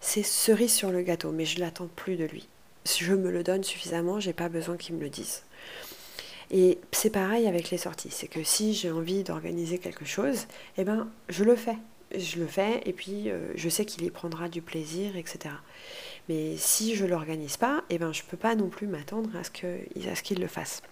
c'est 0.00 0.22
cerise 0.22 0.74
sur 0.74 0.90
le 0.90 1.00
gâteau, 1.00 1.30
mais 1.30 1.46
je 1.46 1.60
l'attends 1.60 1.88
plus 1.96 2.16
de 2.16 2.24
lui. 2.24 2.46
Je 2.84 3.14
me 3.14 3.30
le 3.30 3.42
donne 3.42 3.64
suffisamment, 3.64 4.20
j'ai 4.20 4.34
pas 4.34 4.50
besoin 4.50 4.76
qu'il 4.76 4.96
me 4.96 5.00
le 5.00 5.08
dise. 5.08 5.44
Et 6.50 6.78
c'est 6.92 7.10
pareil 7.10 7.46
avec 7.46 7.70
les 7.70 7.78
sorties, 7.78 8.10
c'est 8.10 8.28
que 8.28 8.42
si 8.42 8.74
j'ai 8.74 8.90
envie 8.90 9.22
d'organiser 9.22 9.78
quelque 9.78 10.04
chose, 10.04 10.46
eh 10.76 10.84
ben 10.84 11.08
je 11.28 11.44
le 11.44 11.56
fais. 11.56 11.76
Je 12.16 12.38
le 12.38 12.46
fais 12.46 12.80
et 12.84 12.92
puis 12.92 13.30
euh, 13.30 13.52
je 13.56 13.68
sais 13.68 13.84
qu'il 13.84 14.04
y 14.04 14.10
prendra 14.10 14.48
du 14.48 14.62
plaisir, 14.62 15.16
etc. 15.16 15.54
Mais 16.28 16.56
si 16.56 16.94
je 16.94 17.04
ne 17.04 17.10
l'organise 17.10 17.56
pas, 17.56 17.82
eh 17.90 17.98
ben 17.98 18.12
je 18.12 18.22
ne 18.22 18.28
peux 18.28 18.36
pas 18.36 18.54
non 18.54 18.68
plus 18.68 18.86
m'attendre 18.86 19.30
à 19.36 19.42
ce 19.44 20.22
qu'il 20.22 20.40
le 20.40 20.46
fasse. 20.46 20.82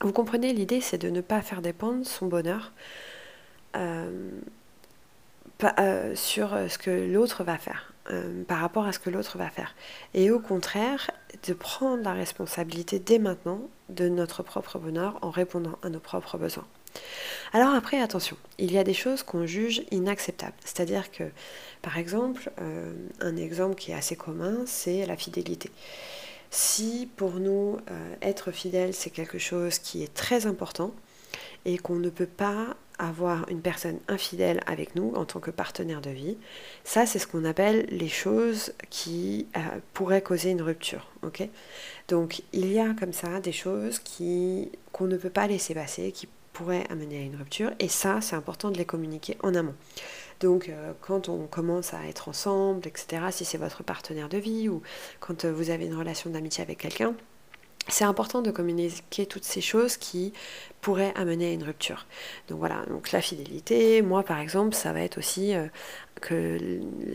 Vous 0.00 0.12
comprenez, 0.12 0.52
l'idée 0.52 0.80
c'est 0.80 0.98
de 0.98 1.10
ne 1.10 1.20
pas 1.20 1.42
faire 1.42 1.62
dépendre 1.62 2.06
son 2.06 2.26
bonheur 2.26 2.72
euh, 3.76 4.30
euh, 5.78 6.14
sur 6.16 6.56
ce 6.68 6.78
que 6.78 6.90
l'autre 7.12 7.44
va 7.44 7.58
faire. 7.58 7.92
Euh, 8.10 8.44
par 8.44 8.58
rapport 8.58 8.86
à 8.86 8.92
ce 8.92 8.98
que 8.98 9.10
l'autre 9.10 9.38
va 9.38 9.50
faire. 9.50 9.74
Et 10.14 10.30
au 10.30 10.40
contraire, 10.40 11.10
de 11.46 11.52
prendre 11.52 12.02
la 12.02 12.12
responsabilité 12.12 12.98
dès 12.98 13.18
maintenant 13.18 13.60
de 13.88 14.08
notre 14.08 14.42
propre 14.42 14.78
bonheur 14.78 15.18
en 15.22 15.30
répondant 15.30 15.78
à 15.82 15.88
nos 15.88 16.00
propres 16.00 16.38
besoins. 16.38 16.66
Alors 17.52 17.74
après, 17.74 18.00
attention, 18.00 18.36
il 18.58 18.72
y 18.72 18.78
a 18.78 18.84
des 18.84 18.94
choses 18.94 19.22
qu'on 19.22 19.46
juge 19.46 19.82
inacceptables. 19.90 20.56
C'est-à-dire 20.64 21.10
que, 21.10 21.24
par 21.82 21.98
exemple, 21.98 22.50
euh, 22.60 22.92
un 23.20 23.36
exemple 23.36 23.74
qui 23.74 23.92
est 23.92 23.94
assez 23.94 24.16
commun, 24.16 24.64
c'est 24.66 25.06
la 25.06 25.16
fidélité. 25.16 25.70
Si 26.50 27.08
pour 27.16 27.34
nous, 27.34 27.78
euh, 27.90 28.14
être 28.22 28.52
fidèle, 28.52 28.94
c'est 28.94 29.10
quelque 29.10 29.38
chose 29.38 29.78
qui 29.78 30.02
est 30.02 30.12
très 30.14 30.46
important 30.46 30.92
et 31.64 31.78
qu'on 31.78 31.96
ne 31.96 32.08
peut 32.08 32.26
pas 32.26 32.76
avoir 32.98 33.48
une 33.48 33.60
personne 33.60 33.98
infidèle 34.08 34.60
avec 34.66 34.94
nous 34.94 35.12
en 35.14 35.24
tant 35.24 35.40
que 35.40 35.50
partenaire 35.50 36.00
de 36.00 36.10
vie, 36.10 36.36
ça 36.84 37.06
c'est 37.06 37.18
ce 37.18 37.26
qu'on 37.26 37.44
appelle 37.44 37.86
les 37.90 38.08
choses 38.08 38.72
qui 38.90 39.46
euh, 39.56 39.60
pourraient 39.94 40.22
causer 40.22 40.50
une 40.50 40.62
rupture. 40.62 41.10
ok? 41.22 41.48
Donc 42.08 42.42
il 42.52 42.72
y 42.72 42.78
a 42.78 42.94
comme 42.94 43.12
ça 43.12 43.40
des 43.40 43.52
choses 43.52 43.98
qui 43.98 44.70
qu'on 44.92 45.06
ne 45.06 45.16
peut 45.16 45.30
pas 45.30 45.46
laisser 45.46 45.74
passer, 45.74 46.12
qui 46.12 46.28
pourraient 46.52 46.86
amener 46.90 47.18
à 47.18 47.22
une 47.22 47.36
rupture, 47.36 47.70
et 47.78 47.88
ça 47.88 48.20
c'est 48.20 48.36
important 48.36 48.70
de 48.70 48.78
les 48.78 48.84
communiquer 48.84 49.36
en 49.42 49.54
amont. 49.54 49.74
Donc 50.40 50.68
euh, 50.68 50.92
quand 51.00 51.28
on 51.28 51.46
commence 51.46 51.94
à 51.94 52.04
être 52.06 52.28
ensemble, 52.28 52.86
etc., 52.86 53.22
si 53.30 53.44
c'est 53.44 53.58
votre 53.58 53.82
partenaire 53.82 54.28
de 54.28 54.38
vie 54.38 54.68
ou 54.68 54.82
quand 55.20 55.44
euh, 55.44 55.52
vous 55.52 55.70
avez 55.70 55.86
une 55.86 55.96
relation 55.96 56.30
d'amitié 56.30 56.62
avec 56.62 56.78
quelqu'un, 56.78 57.14
c'est 57.88 58.04
important 58.04 58.42
de 58.42 58.50
communiquer 58.50 59.26
toutes 59.26 59.44
ces 59.44 59.60
choses 59.60 59.96
qui 59.96 60.32
pourraient 60.80 61.12
amener 61.16 61.50
à 61.50 61.52
une 61.52 61.64
rupture. 61.64 62.06
Donc 62.48 62.58
voilà, 62.58 62.84
donc 62.88 63.12
la 63.12 63.20
fidélité, 63.20 64.02
moi 64.02 64.22
par 64.22 64.38
exemple, 64.38 64.74
ça 64.74 64.92
va 64.92 65.00
être 65.00 65.18
aussi 65.18 65.54
euh, 65.54 65.66
que 66.20 66.58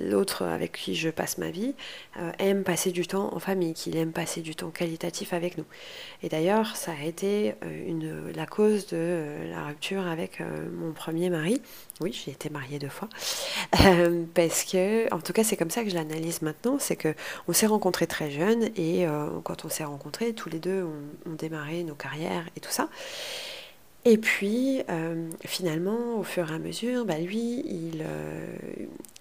l'autre 0.10 0.44
avec 0.44 0.74
qui 0.74 0.96
je 0.96 1.10
passe 1.10 1.38
ma 1.38 1.50
vie 1.50 1.76
euh, 2.18 2.32
aime 2.40 2.64
passer 2.64 2.92
du 2.92 3.06
temps 3.06 3.34
en 3.34 3.40
famille, 3.40 3.74
qu'il 3.74 3.98
aime 3.98 4.12
passer 4.12 4.42
du 4.42 4.56
temps 4.56 4.70
qualitatif 4.70 5.34
avec 5.34 5.58
nous. 5.58 5.66
Et 6.22 6.30
d'ailleurs, 6.30 6.76
ça 6.76 6.92
a 6.92 7.06
été 7.06 7.56
euh, 7.64 7.88
une, 7.88 8.32
la 8.34 8.46
cause 8.46 8.88
de 8.88 9.50
la 9.50 9.66
rupture 9.66 10.08
avec 10.08 10.42
mon 10.42 10.92
premier 10.92 11.30
mari. 11.30 11.62
Oui, 12.00 12.12
j'ai 12.14 12.32
été 12.32 12.50
mariée 12.50 12.80
deux 12.80 12.90
fois. 12.90 13.10
parce 14.34 14.64
que, 14.64 15.14
en 15.14 15.20
tout 15.20 15.34
cas, 15.34 15.44
c'est 15.44 15.58
comme 15.58 15.70
ça 15.70 15.84
que 15.84 15.90
je 15.90 15.96
l'analyse 15.96 16.42
maintenant, 16.42 16.78
c'est 16.80 16.96
que 16.96 17.14
on 17.48 17.54
s'est 17.54 17.68
rencontrés 17.68 18.08
très 18.08 18.32
jeunes 18.32 18.70
et 18.76 19.06
quand 19.44 19.66
on 19.66 19.70
s'est 19.70 19.84
rencontrés, 19.84 20.34
tous 20.34 20.50
les 20.50 20.60
deux, 20.60 20.84
on, 20.84 21.32
on 21.32 21.34
démarré 21.36 21.84
nos 21.84 21.96
carrières 21.96 22.46
et 22.56 22.60
tout 22.60 22.72
ça. 22.72 22.90
Et 24.06 24.18
puis, 24.18 24.82
euh, 24.90 25.30
finalement, 25.46 26.18
au 26.20 26.24
fur 26.24 26.52
et 26.52 26.54
à 26.54 26.60
mesure, 26.60 27.06
bah, 27.06 27.18
lui, 27.18 27.64
il, 27.66 28.04
euh, 28.06 28.56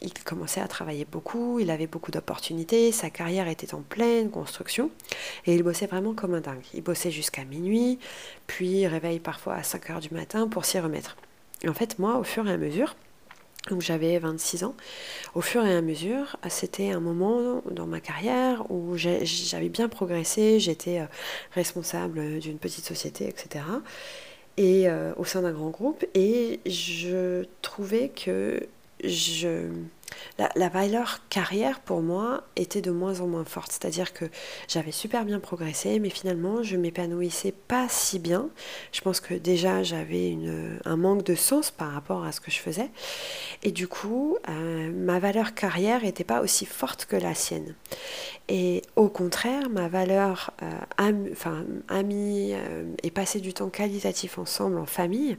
il, 0.01 0.13
commençait 0.25 0.61
à 0.61 0.67
travailler 0.67 1.05
beaucoup, 1.05 1.61
il 1.61 1.71
avait 1.71 1.87
beaucoup 1.87 2.11
d'opportunités, 2.11 2.91
sa 2.91 3.09
carrière 3.09 3.47
était 3.47 3.75
en 3.75 3.83
pleine 3.83 4.31
construction, 4.31 4.91
et 5.47 5.55
il 5.55 5.63
bossait 5.63 5.87
vraiment 5.87 6.15
comme 6.15 6.35
un 6.35 6.41
dingue. 6.41 6.65
Il 6.75 6.83
bossait 6.83 7.13
jusqu'à 7.13 7.45
minuit, 7.45 8.01
puis 8.49 8.81
il 8.81 8.87
réveille 8.89 9.21
parfois 9.21 9.55
à 9.55 9.63
5 9.63 9.91
heures 9.91 10.01
du 10.01 10.13
matin 10.13 10.49
pour 10.49 10.65
s'y 10.65 10.81
remettre. 10.81 11.17
Et 11.63 11.69
en 11.69 11.75
fait, 11.75 12.01
moi, 12.01 12.19
au 12.19 12.25
fur 12.25 12.49
et 12.49 12.53
à 12.53 12.57
mesure, 12.57 12.97
donc 13.71 13.83
j'avais 13.83 14.19
26 14.19 14.65
ans. 14.65 14.75
Au 15.37 15.43
fur 15.43 15.65
et 15.65 15.77
à 15.77 15.81
mesure, 15.81 16.37
c'était 16.49 16.91
un 16.91 16.99
moment 16.99 17.63
dans 17.71 17.87
ma 17.87 18.01
carrière 18.01 18.69
où 18.73 18.97
j'avais 18.97 19.69
bien 19.69 19.89
progressé, 19.89 20.59
j'étais 20.59 20.99
euh, 20.99 21.07
responsable 21.53 22.41
d'une 22.41 22.59
petite 22.59 22.85
société, 22.85 23.29
etc 23.29 23.63
et 24.57 24.89
euh, 24.89 25.13
au 25.17 25.25
sein 25.25 25.43
d'un 25.43 25.53
grand 25.53 25.71
groupe 25.71 26.05
et 26.15 26.61
je 26.67 27.45
trouvais 27.63 28.09
que 28.09 28.61
je 29.05 29.69
la, 30.39 30.69
valeur 30.69 31.21
carrière 31.29 31.81
pour 31.81 32.03
moi 32.03 32.45
était 32.57 32.81
de 32.81 32.91
moins 32.91 33.21
en 33.21 33.27
moins 33.27 33.45
forte. 33.45 33.73
C'est-à-dire 33.73 34.13
que 34.13 34.25
j'avais 34.69 34.93
super 34.93 35.25
bien 35.25 35.41
progressé, 35.41 35.99
mais 35.99 36.11
finalement 36.11 36.63
je 36.63 36.77
m'épanouissais 36.77 37.53
pas 37.53 37.87
si 37.89 38.19
bien. 38.19 38.49
Je 38.93 39.01
pense 39.01 39.21
que 39.21 39.35
déjà 39.35 39.83
j'avais 39.83 40.37
un 40.85 40.97
manque 40.97 41.25
de 41.25 41.35
sens 41.35 41.71
par 41.71 41.93
rapport 41.93 42.25
à 42.25 42.33
ce 42.33 42.41
que 42.41 42.51
je 42.51 42.59
faisais. 42.59 42.91
Et 43.63 43.73
du 43.73 43.89
coup, 43.89 44.39
euh, 44.49 44.91
ma 44.93 45.19
valeur 45.19 45.55
carrière 45.55 46.03
n'était 46.03 46.25
pas 46.25 46.41
aussi 46.41 46.67
forte 46.67 47.07
que 47.07 47.17
la 47.17 47.35
sienne. 47.35 47.75
Et 48.49 48.83
au 48.97 49.09
contraire, 49.09 49.71
ma 49.71 49.89
valeur 49.89 50.53
euh, 50.63 51.31
enfin, 51.33 51.65
amie 51.89 52.53
euh, 52.55 52.85
et 53.03 53.11
passer 53.11 53.41
du 53.41 53.55
temps 53.55 53.71
qualitatif 53.71 54.39
ensemble 54.39 54.79
en 54.79 54.87
famille, 54.87 55.37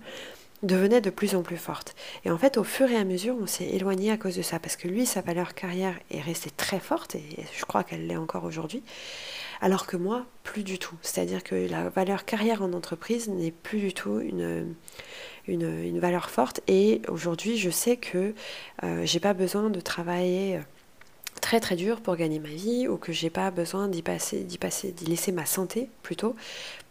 devenait 0.64 1.02
de 1.02 1.10
plus 1.10 1.36
en 1.36 1.44
plus 1.44 1.58
forte. 1.58 1.96
Et 2.26 2.32
en 2.32 2.38
fait, 2.38 2.58
au 2.58 2.64
fur 2.64 2.90
et 2.90 2.96
à 2.96 3.04
mesure, 3.04 3.36
on 3.40 3.48
s'est 3.48 3.68
éloigné 3.68 4.12
à 4.12 4.18
cause 4.18 4.36
de 4.36 4.42
ça, 4.42 4.60
parce 4.60 4.76
que 4.76 4.88
lui, 4.88 5.06
sa 5.06 5.22
valeur 5.22 5.54
carrière 5.54 6.00
est 6.10 6.22
restée 6.22 6.50
très 6.50 6.80
forte, 6.80 7.16
et 7.16 7.24
je 7.58 7.66
crois 7.66 7.84
qu'elle 7.84 8.08
l'est 8.08 8.18
encore 8.18 8.46
aujourd'hui, 8.46 8.84
alors 9.62 9.86
que 9.86 9.98
moi, 9.98 10.26
plus 10.44 10.64
du 10.64 10.80
tout. 10.80 10.96
C'est-à-dire 11.02 11.44
que 11.44 11.56
la 11.56 11.90
valeur 11.90 12.26
carrière 12.26 12.62
en 12.64 12.74
entreprise 12.74 13.30
n'est 13.30 13.52
plus 13.52 13.80
du 13.80 13.94
tout 13.94 14.20
une, 14.20 16.00
valeur 16.00 16.30
forte, 16.30 16.62
et 16.68 17.02
aujourd'hui, 17.10 17.58
je 17.58 17.70
sais 17.70 17.98
que 17.98 18.34
euh, 18.84 19.06
j'ai 19.06 19.20
pas 19.20 19.34
besoin 19.34 19.70
de 19.70 19.80
travailler 19.82 20.60
très 21.44 21.60
très 21.60 21.76
dur 21.76 22.00
pour 22.00 22.16
gagner 22.16 22.40
ma 22.40 22.48
vie 22.48 22.88
ou 22.88 22.96
que 22.96 23.12
j'ai 23.12 23.30
pas 23.30 23.52
besoin 23.52 23.90
d'y 23.90 24.02
passer, 24.02 24.46
d'y 24.46 24.58
passer, 24.58 24.94
d'y 24.94 25.04
laisser 25.04 25.34
ma 25.34 25.46
santé 25.46 25.90
plutôt 26.02 26.38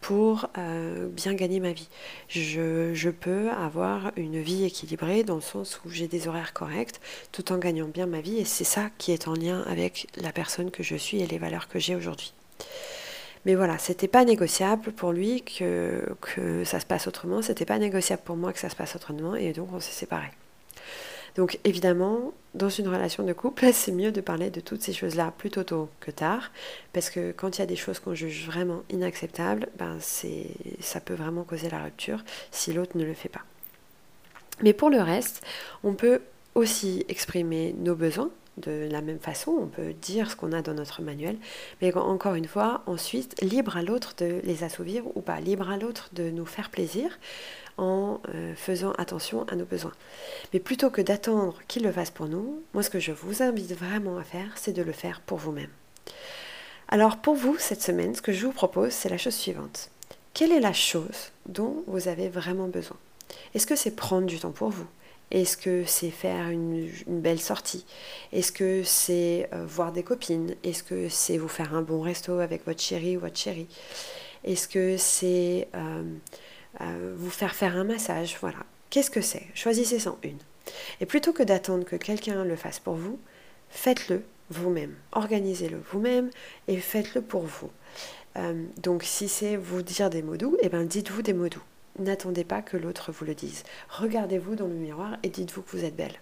pour 0.02 0.47
euh, 0.59 1.09
bien 1.09 1.32
gagner 1.32 1.59
ma 1.59 1.73
vie. 1.73 1.88
Je, 2.28 2.92
je, 2.92 3.09
peux 3.09 3.49
avoir 3.50 4.12
une 4.16 4.42
vie 4.42 4.64
équilibrée 4.64 5.25
dans 5.25 5.37
le 5.37 5.40
sens 5.40 5.80
où 5.87 5.88
j'ai 5.88 6.06
des 6.06 6.28
horaires 6.28 6.52
corrects 6.52 7.00
tout 7.32 7.50
en 7.50 7.56
gagnant 7.56 7.88
bien 7.88 8.04
ma 8.04 8.21
vie 8.21 8.37
et 8.37 8.44
c'est 8.44 8.64
ça 8.64 8.90
qui 8.99 9.12
est 9.12 9.26
en 9.26 9.32
lien 9.32 9.62
avec 9.62 10.06
la 10.21 10.32
personne 10.32 10.71
que 10.71 10.82
je 10.82 10.97
suis 10.97 11.23
et 11.23 11.26
les 11.26 11.38
valeurs 11.38 11.66
que 11.66 11.78
j'ai 11.78 11.97
aujourd'hui. 11.97 12.35
Mais 13.47 13.54
voilà, 13.54 13.78
c'était 13.78 14.06
pas 14.06 14.26
négociable 14.26 14.92
pour 14.92 15.12
lui 15.12 15.42
que, 15.42 16.14
que 16.21 16.62
ça 16.64 16.78
se 16.78 16.85
passe 16.85 17.06
autrement, 17.06 17.40
c'était 17.40 17.64
pas 17.64 17.78
négociable 17.78 18.23
pour 18.23 18.37
moi 18.37 18.52
que 18.52 18.59
ça 18.59 18.68
se 18.68 18.76
passe 18.76 18.97
autrement 18.97 19.35
et 19.35 19.54
donc 19.54 19.73
on 19.73 19.80
s'est 19.80 19.92
séparés. 19.92 20.30
Donc 21.37 21.59
évidemment, 21.65 22.33
dans 22.55 22.69
une 22.69 22.89
relation 22.89 23.25
de 23.25 23.33
couple, 23.33 23.69
c'est 23.73 23.93
mieux 23.93 24.12
de 24.12 24.21
parler 24.21 24.51
de 24.51 24.61
toutes 24.61 24.83
ces 24.83 24.93
choses-là 24.93 25.33
plutôt 25.37 25.65
tôt 25.65 25.89
que 26.01 26.11
tard, 26.11 26.51
parce 26.93 27.11
que 27.11 27.33
quand 27.33 27.59
il 27.59 27.61
y 27.61 27.65
a 27.65 27.67
des 27.67 27.77
choses 27.77 27.99
qu'on 27.99 28.15
juge 28.15 28.47
vraiment 28.47 28.83
inacceptables, 28.91 29.69
ben 29.79 29.99
ça 30.81 31.01
peut 31.01 31.15
vraiment 31.15 31.45
causer 31.45 31.71
la 31.71 31.83
rupture 31.83 32.25
si 32.51 32.73
l'autre 32.73 32.97
ne 32.97 33.05
le 33.05 33.15
fait 33.15 33.29
pas. 33.29 33.43
Mais 34.62 34.73
pour 34.73 34.91
le 34.91 35.01
reste, 35.01 35.45
on 35.83 35.95
peut 35.95 36.21
aussi 36.55 37.05
exprimer 37.09 37.75
nos 37.79 37.95
besoins 37.95 38.31
de 38.59 38.87
la 38.91 39.01
même 39.01 39.19
façon, 39.19 39.53
on 39.53 39.67
peut 39.67 39.95
dire 39.95 40.31
ce 40.31 40.37
qu'on 40.37 40.53
a 40.53 40.61
dans 40.61 40.75
notre 40.75 41.01
manuel, 41.01 41.37
mais 41.81 41.95
encore 41.97 42.35
une 42.35 42.47
fois, 42.47 42.83
ensuite, 42.87 43.41
libre 43.41 43.79
à 43.79 43.83
l'autre 43.83 44.15
de 44.19 44.41
les 44.45 44.62
assouvir 44.62 45.05
ou 45.17 45.23
pas, 45.23 45.41
libre 45.41 45.71
à 45.71 45.79
l'autre 45.79 46.11
de 46.12 46.29
nous 46.31 46.45
faire 46.45 46.69
plaisir 46.69 47.19
en 47.79 48.21
euh, 48.35 48.55
faisant 48.55 48.93
attention 48.93 49.47
à 49.49 49.57
nos 49.57 49.64
besoins. 49.64 49.93
Mais 50.52 50.61
plutôt 50.61 50.91
que 50.91 51.00
d'attendre 51.00 51.59
qu'il 51.69 51.83
le 51.83 51.93
fasse 51.93 52.11
pour 52.11 52.26
nous, 52.26 52.62
moi 52.75 52.83
ce 52.83 52.91
que 52.91 53.00
je 53.00 53.12
vous 53.12 53.43
invite 53.43 53.73
vraiment 53.73 54.19
à 54.19 54.25
faire, 54.25 54.52
c'est 54.57 54.73
de 54.73 54.83
le 54.83 54.93
faire 54.93 55.21
pour 55.21 55.38
vous-même. 55.38 55.71
Alors 56.88 57.17
pour 57.17 57.35
vous, 57.35 57.57
cette 57.59 57.83
semaine, 57.83 58.14
ce 58.14 58.23
que 58.23 58.33
je 58.33 58.45
vous 58.45 58.52
propose, 58.52 58.93
c'est 58.93 59.09
la 59.09 59.19
chose 59.19 59.35
suivante. 59.35 59.91
Quelle 60.35 60.52
est 60.52 60.61
la 60.61 60.73
chose 60.73 61.33
dont 61.47 61.85
vous 61.87 62.09
avez 62.09 62.29
vraiment 62.29 62.69
besoin? 62.69 62.97
Est-ce 63.55 63.67
que 63.67 63.76
c'est 63.76 63.97
prendre 63.97 64.26
du 64.26 64.38
temps 64.38 64.50
pour 64.50 64.71
vous? 64.71 64.87
Est-ce 65.31 65.57
que 65.57 65.85
c'est 65.87 66.11
faire 66.11 66.50
une, 66.50 66.91
belle 67.07 67.41
sortie? 67.41 67.87
Est-ce 68.33 68.52
que 68.52 68.83
c'est 68.85 69.49
euh, 69.55 69.64
voir 69.67 69.93
des 69.93 70.02
copines? 70.02 70.55
Est-ce 70.62 70.83
que 70.83 71.09
c'est 71.09 71.38
vous 71.38 71.49
faire 71.49 71.75
un 71.75 71.81
bon 71.81 72.02
resto 72.02 72.38
avec 72.38 72.67
votre 72.67 72.83
chéri 72.83 73.17
ou 73.17 73.21
votre 73.21 73.38
chérie? 73.38 73.69
Est-ce 74.45 74.69
que 74.69 74.99
c'est 74.99 75.69
euh, 75.75 76.02
euh, 76.81 77.14
vous 77.17 77.31
faire 77.31 77.55
faire 77.55 77.76
un 77.76 77.85
massage 77.85 78.37
Voilà. 78.41 78.59
Qu'est-ce 78.91 79.11
que 79.11 79.21
c'est? 79.21 79.47
Choisissez 79.55 80.07
en 80.09 80.19
une. 80.23 80.38
Et 81.00 81.07
plutôt 81.07 81.33
que 81.33 81.43
d'attendre 81.43 81.85
que 81.85 81.97
quelqu'un 81.97 82.45
le 82.45 82.57
fasse 82.57 82.79
pour 82.79 82.95
vous, 82.95 83.19
faites-le 83.71 84.23
vous-même. 84.50 84.95
Organisez-le 85.12 85.81
vous-même 85.91 86.31
et 86.69 86.76
faites-le 86.76 87.23
pour 87.23 87.43
vous. 87.43 87.71
donc 88.83 89.02
si 89.02 89.29
c'est 89.29 89.57
vous 89.57 89.83
dire 89.83 90.11
des 90.11 90.23
mots 90.23 90.37
doux, 90.37 90.57
eh 90.61 90.69
ben 90.69 90.85
dites-vous 90.85 91.23
des 91.23 91.33
mots 91.33 91.49
doux. 91.49 91.62
N'attendez 91.99 92.45
pas 92.45 92.62
que 92.62 92.76
l'autre 92.76 93.12
vous 93.12 93.25
le 93.25 93.35
dise. 93.35 93.64
Regardez-vous 93.88 94.55
dans 94.55 94.67
le 94.67 94.75
miroir 94.75 95.17
et 95.23 95.29
dites-vous 95.29 95.62
que 95.62 95.76
vous 95.76 95.85
êtes 95.85 95.97
belle. 95.97 96.19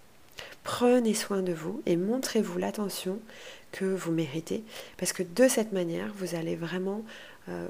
Prenez 0.64 1.14
soin 1.14 1.42
de 1.42 1.52
vous 1.52 1.82
et 1.86 1.96
montrez-vous 1.96 2.58
l'attention 2.58 3.18
que 3.72 3.84
vous 3.84 4.12
méritez, 4.12 4.64
parce 4.96 5.12
que 5.12 5.22
de 5.22 5.48
cette 5.48 5.72
manière, 5.72 6.12
vous 6.16 6.34
allez 6.34 6.56
vraiment 6.56 7.04
euh, 7.48 7.66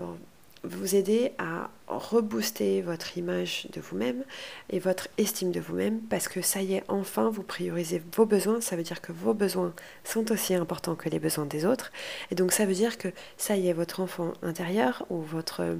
vous 0.63 0.95
aider 0.95 1.33
à 1.39 1.71
rebooster 1.87 2.83
votre 2.83 3.17
image 3.17 3.67
de 3.73 3.81
vous-même 3.81 4.25
et 4.69 4.79
votre 4.79 5.09
estime 5.19 5.53
de 5.53 5.61
vous-même, 5.61 6.01
parce 6.01 6.29
que 6.29 6.43
ça 6.43 6.63
y 6.63 6.75
est, 6.75 6.85
enfin, 6.89 7.31
vous 7.31 7.43
priorisez 7.43 8.03
vos 8.15 8.27
besoins, 8.27 8.61
ça 8.61 8.77
veut 8.77 8.83
dire 8.83 9.01
que 9.01 9.13
vos 9.13 9.35
besoins 9.35 9.73
sont 10.05 10.31
aussi 10.31 10.55
importants 10.55 10.97
que 10.97 11.09
les 11.09 11.19
besoins 11.19 11.47
des 11.47 11.65
autres, 11.65 11.91
et 12.31 12.35
donc 12.35 12.53
ça 12.53 12.67
veut 12.67 12.75
dire 12.75 12.99
que 12.99 13.09
ça 13.37 13.57
y 13.57 13.69
est, 13.69 13.73
votre 13.73 14.01
enfant 14.01 14.33
intérieur 14.43 15.07
ou 15.11 15.21
votre 15.21 15.77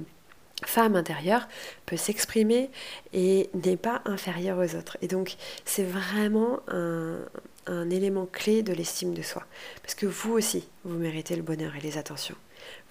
femme 0.65 0.95
intérieure 0.95 1.47
peut 1.85 1.97
s'exprimer 1.97 2.69
et 3.13 3.49
n'est 3.53 3.77
pas 3.77 4.01
inférieure 4.05 4.59
aux 4.59 4.75
autres. 4.75 4.97
Et 5.01 5.07
donc 5.07 5.35
c'est 5.65 5.83
vraiment 5.83 6.59
un, 6.67 7.17
un 7.67 7.89
élément 7.89 8.27
clé 8.31 8.63
de 8.63 8.73
l'estime 8.73 9.13
de 9.13 9.21
soi. 9.21 9.43
Parce 9.81 9.95
que 9.95 10.05
vous 10.05 10.33
aussi, 10.33 10.67
vous 10.83 10.97
méritez 10.97 11.35
le 11.35 11.41
bonheur 11.41 11.75
et 11.75 11.81
les 11.81 11.97
attentions. 11.97 12.35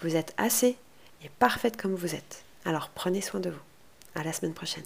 Vous 0.03 0.17
êtes 0.17 0.35
assez 0.37 0.77
et 1.25 1.29
parfaite 1.39 1.81
comme 1.81 1.95
vous 1.95 2.15
êtes. 2.15 2.45
Alors 2.65 2.91
prenez 2.95 3.21
soin 3.21 3.41
de 3.41 3.51
vous. 3.51 3.63
À 4.15 4.25
la 4.25 4.33
semaine 4.33 4.55
prochaine. 4.55 4.85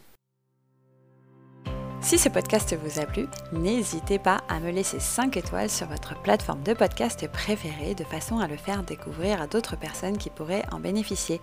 Si 2.05 2.19
ce 2.19 2.29
podcast 2.29 2.77
vous 2.77 3.01
a 3.01 3.07
plu, 3.07 3.27
n'hésitez 3.51 4.19
pas 4.19 4.43
à 4.51 4.61
me 4.61 4.71
laisser 4.71 5.01
5 5.01 5.39
étoiles 5.39 5.71
sur 5.71 5.87
votre 5.87 6.21
plateforme 6.21 6.63
de 6.63 6.75
podcast 6.75 7.27
préférée 7.33 7.95
de 7.95 8.05
façon 8.05 8.41
à 8.41 8.47
le 8.47 8.59
faire 8.59 8.83
découvrir 8.83 9.41
à 9.41 9.47
d'autres 9.47 9.79
personnes 9.79 10.19
qui 10.19 10.29
pourraient 10.29 10.67
en 10.71 10.81
bénéficier. 10.81 11.41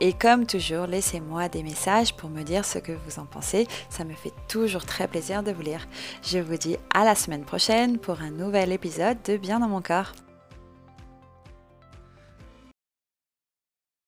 Et 0.00 0.12
comme 0.12 0.46
toujours, 0.46 0.88
laissez-moi 0.88 1.48
des 1.48 1.62
messages 1.62 2.12
pour 2.16 2.28
me 2.28 2.42
dire 2.42 2.64
ce 2.64 2.80
que 2.80 2.90
vous 2.90 3.20
en 3.20 3.24
pensez. 3.24 3.68
Ça 3.88 4.02
me 4.02 4.14
fait 4.14 4.32
toujours 4.48 4.84
très 4.84 5.06
plaisir 5.06 5.44
de 5.44 5.52
vous 5.52 5.62
lire. 5.62 5.86
Je 6.24 6.40
vous 6.40 6.56
dis 6.56 6.76
à 6.92 7.04
la 7.04 7.14
semaine 7.14 7.44
prochaine 7.44 7.98
pour 7.98 8.20
un 8.20 8.32
nouvel 8.32 8.72
épisode 8.72 9.18
de 9.24 9.36
Bien 9.36 9.60
dans 9.60 9.68
mon 9.68 9.80
corps. 9.80 10.12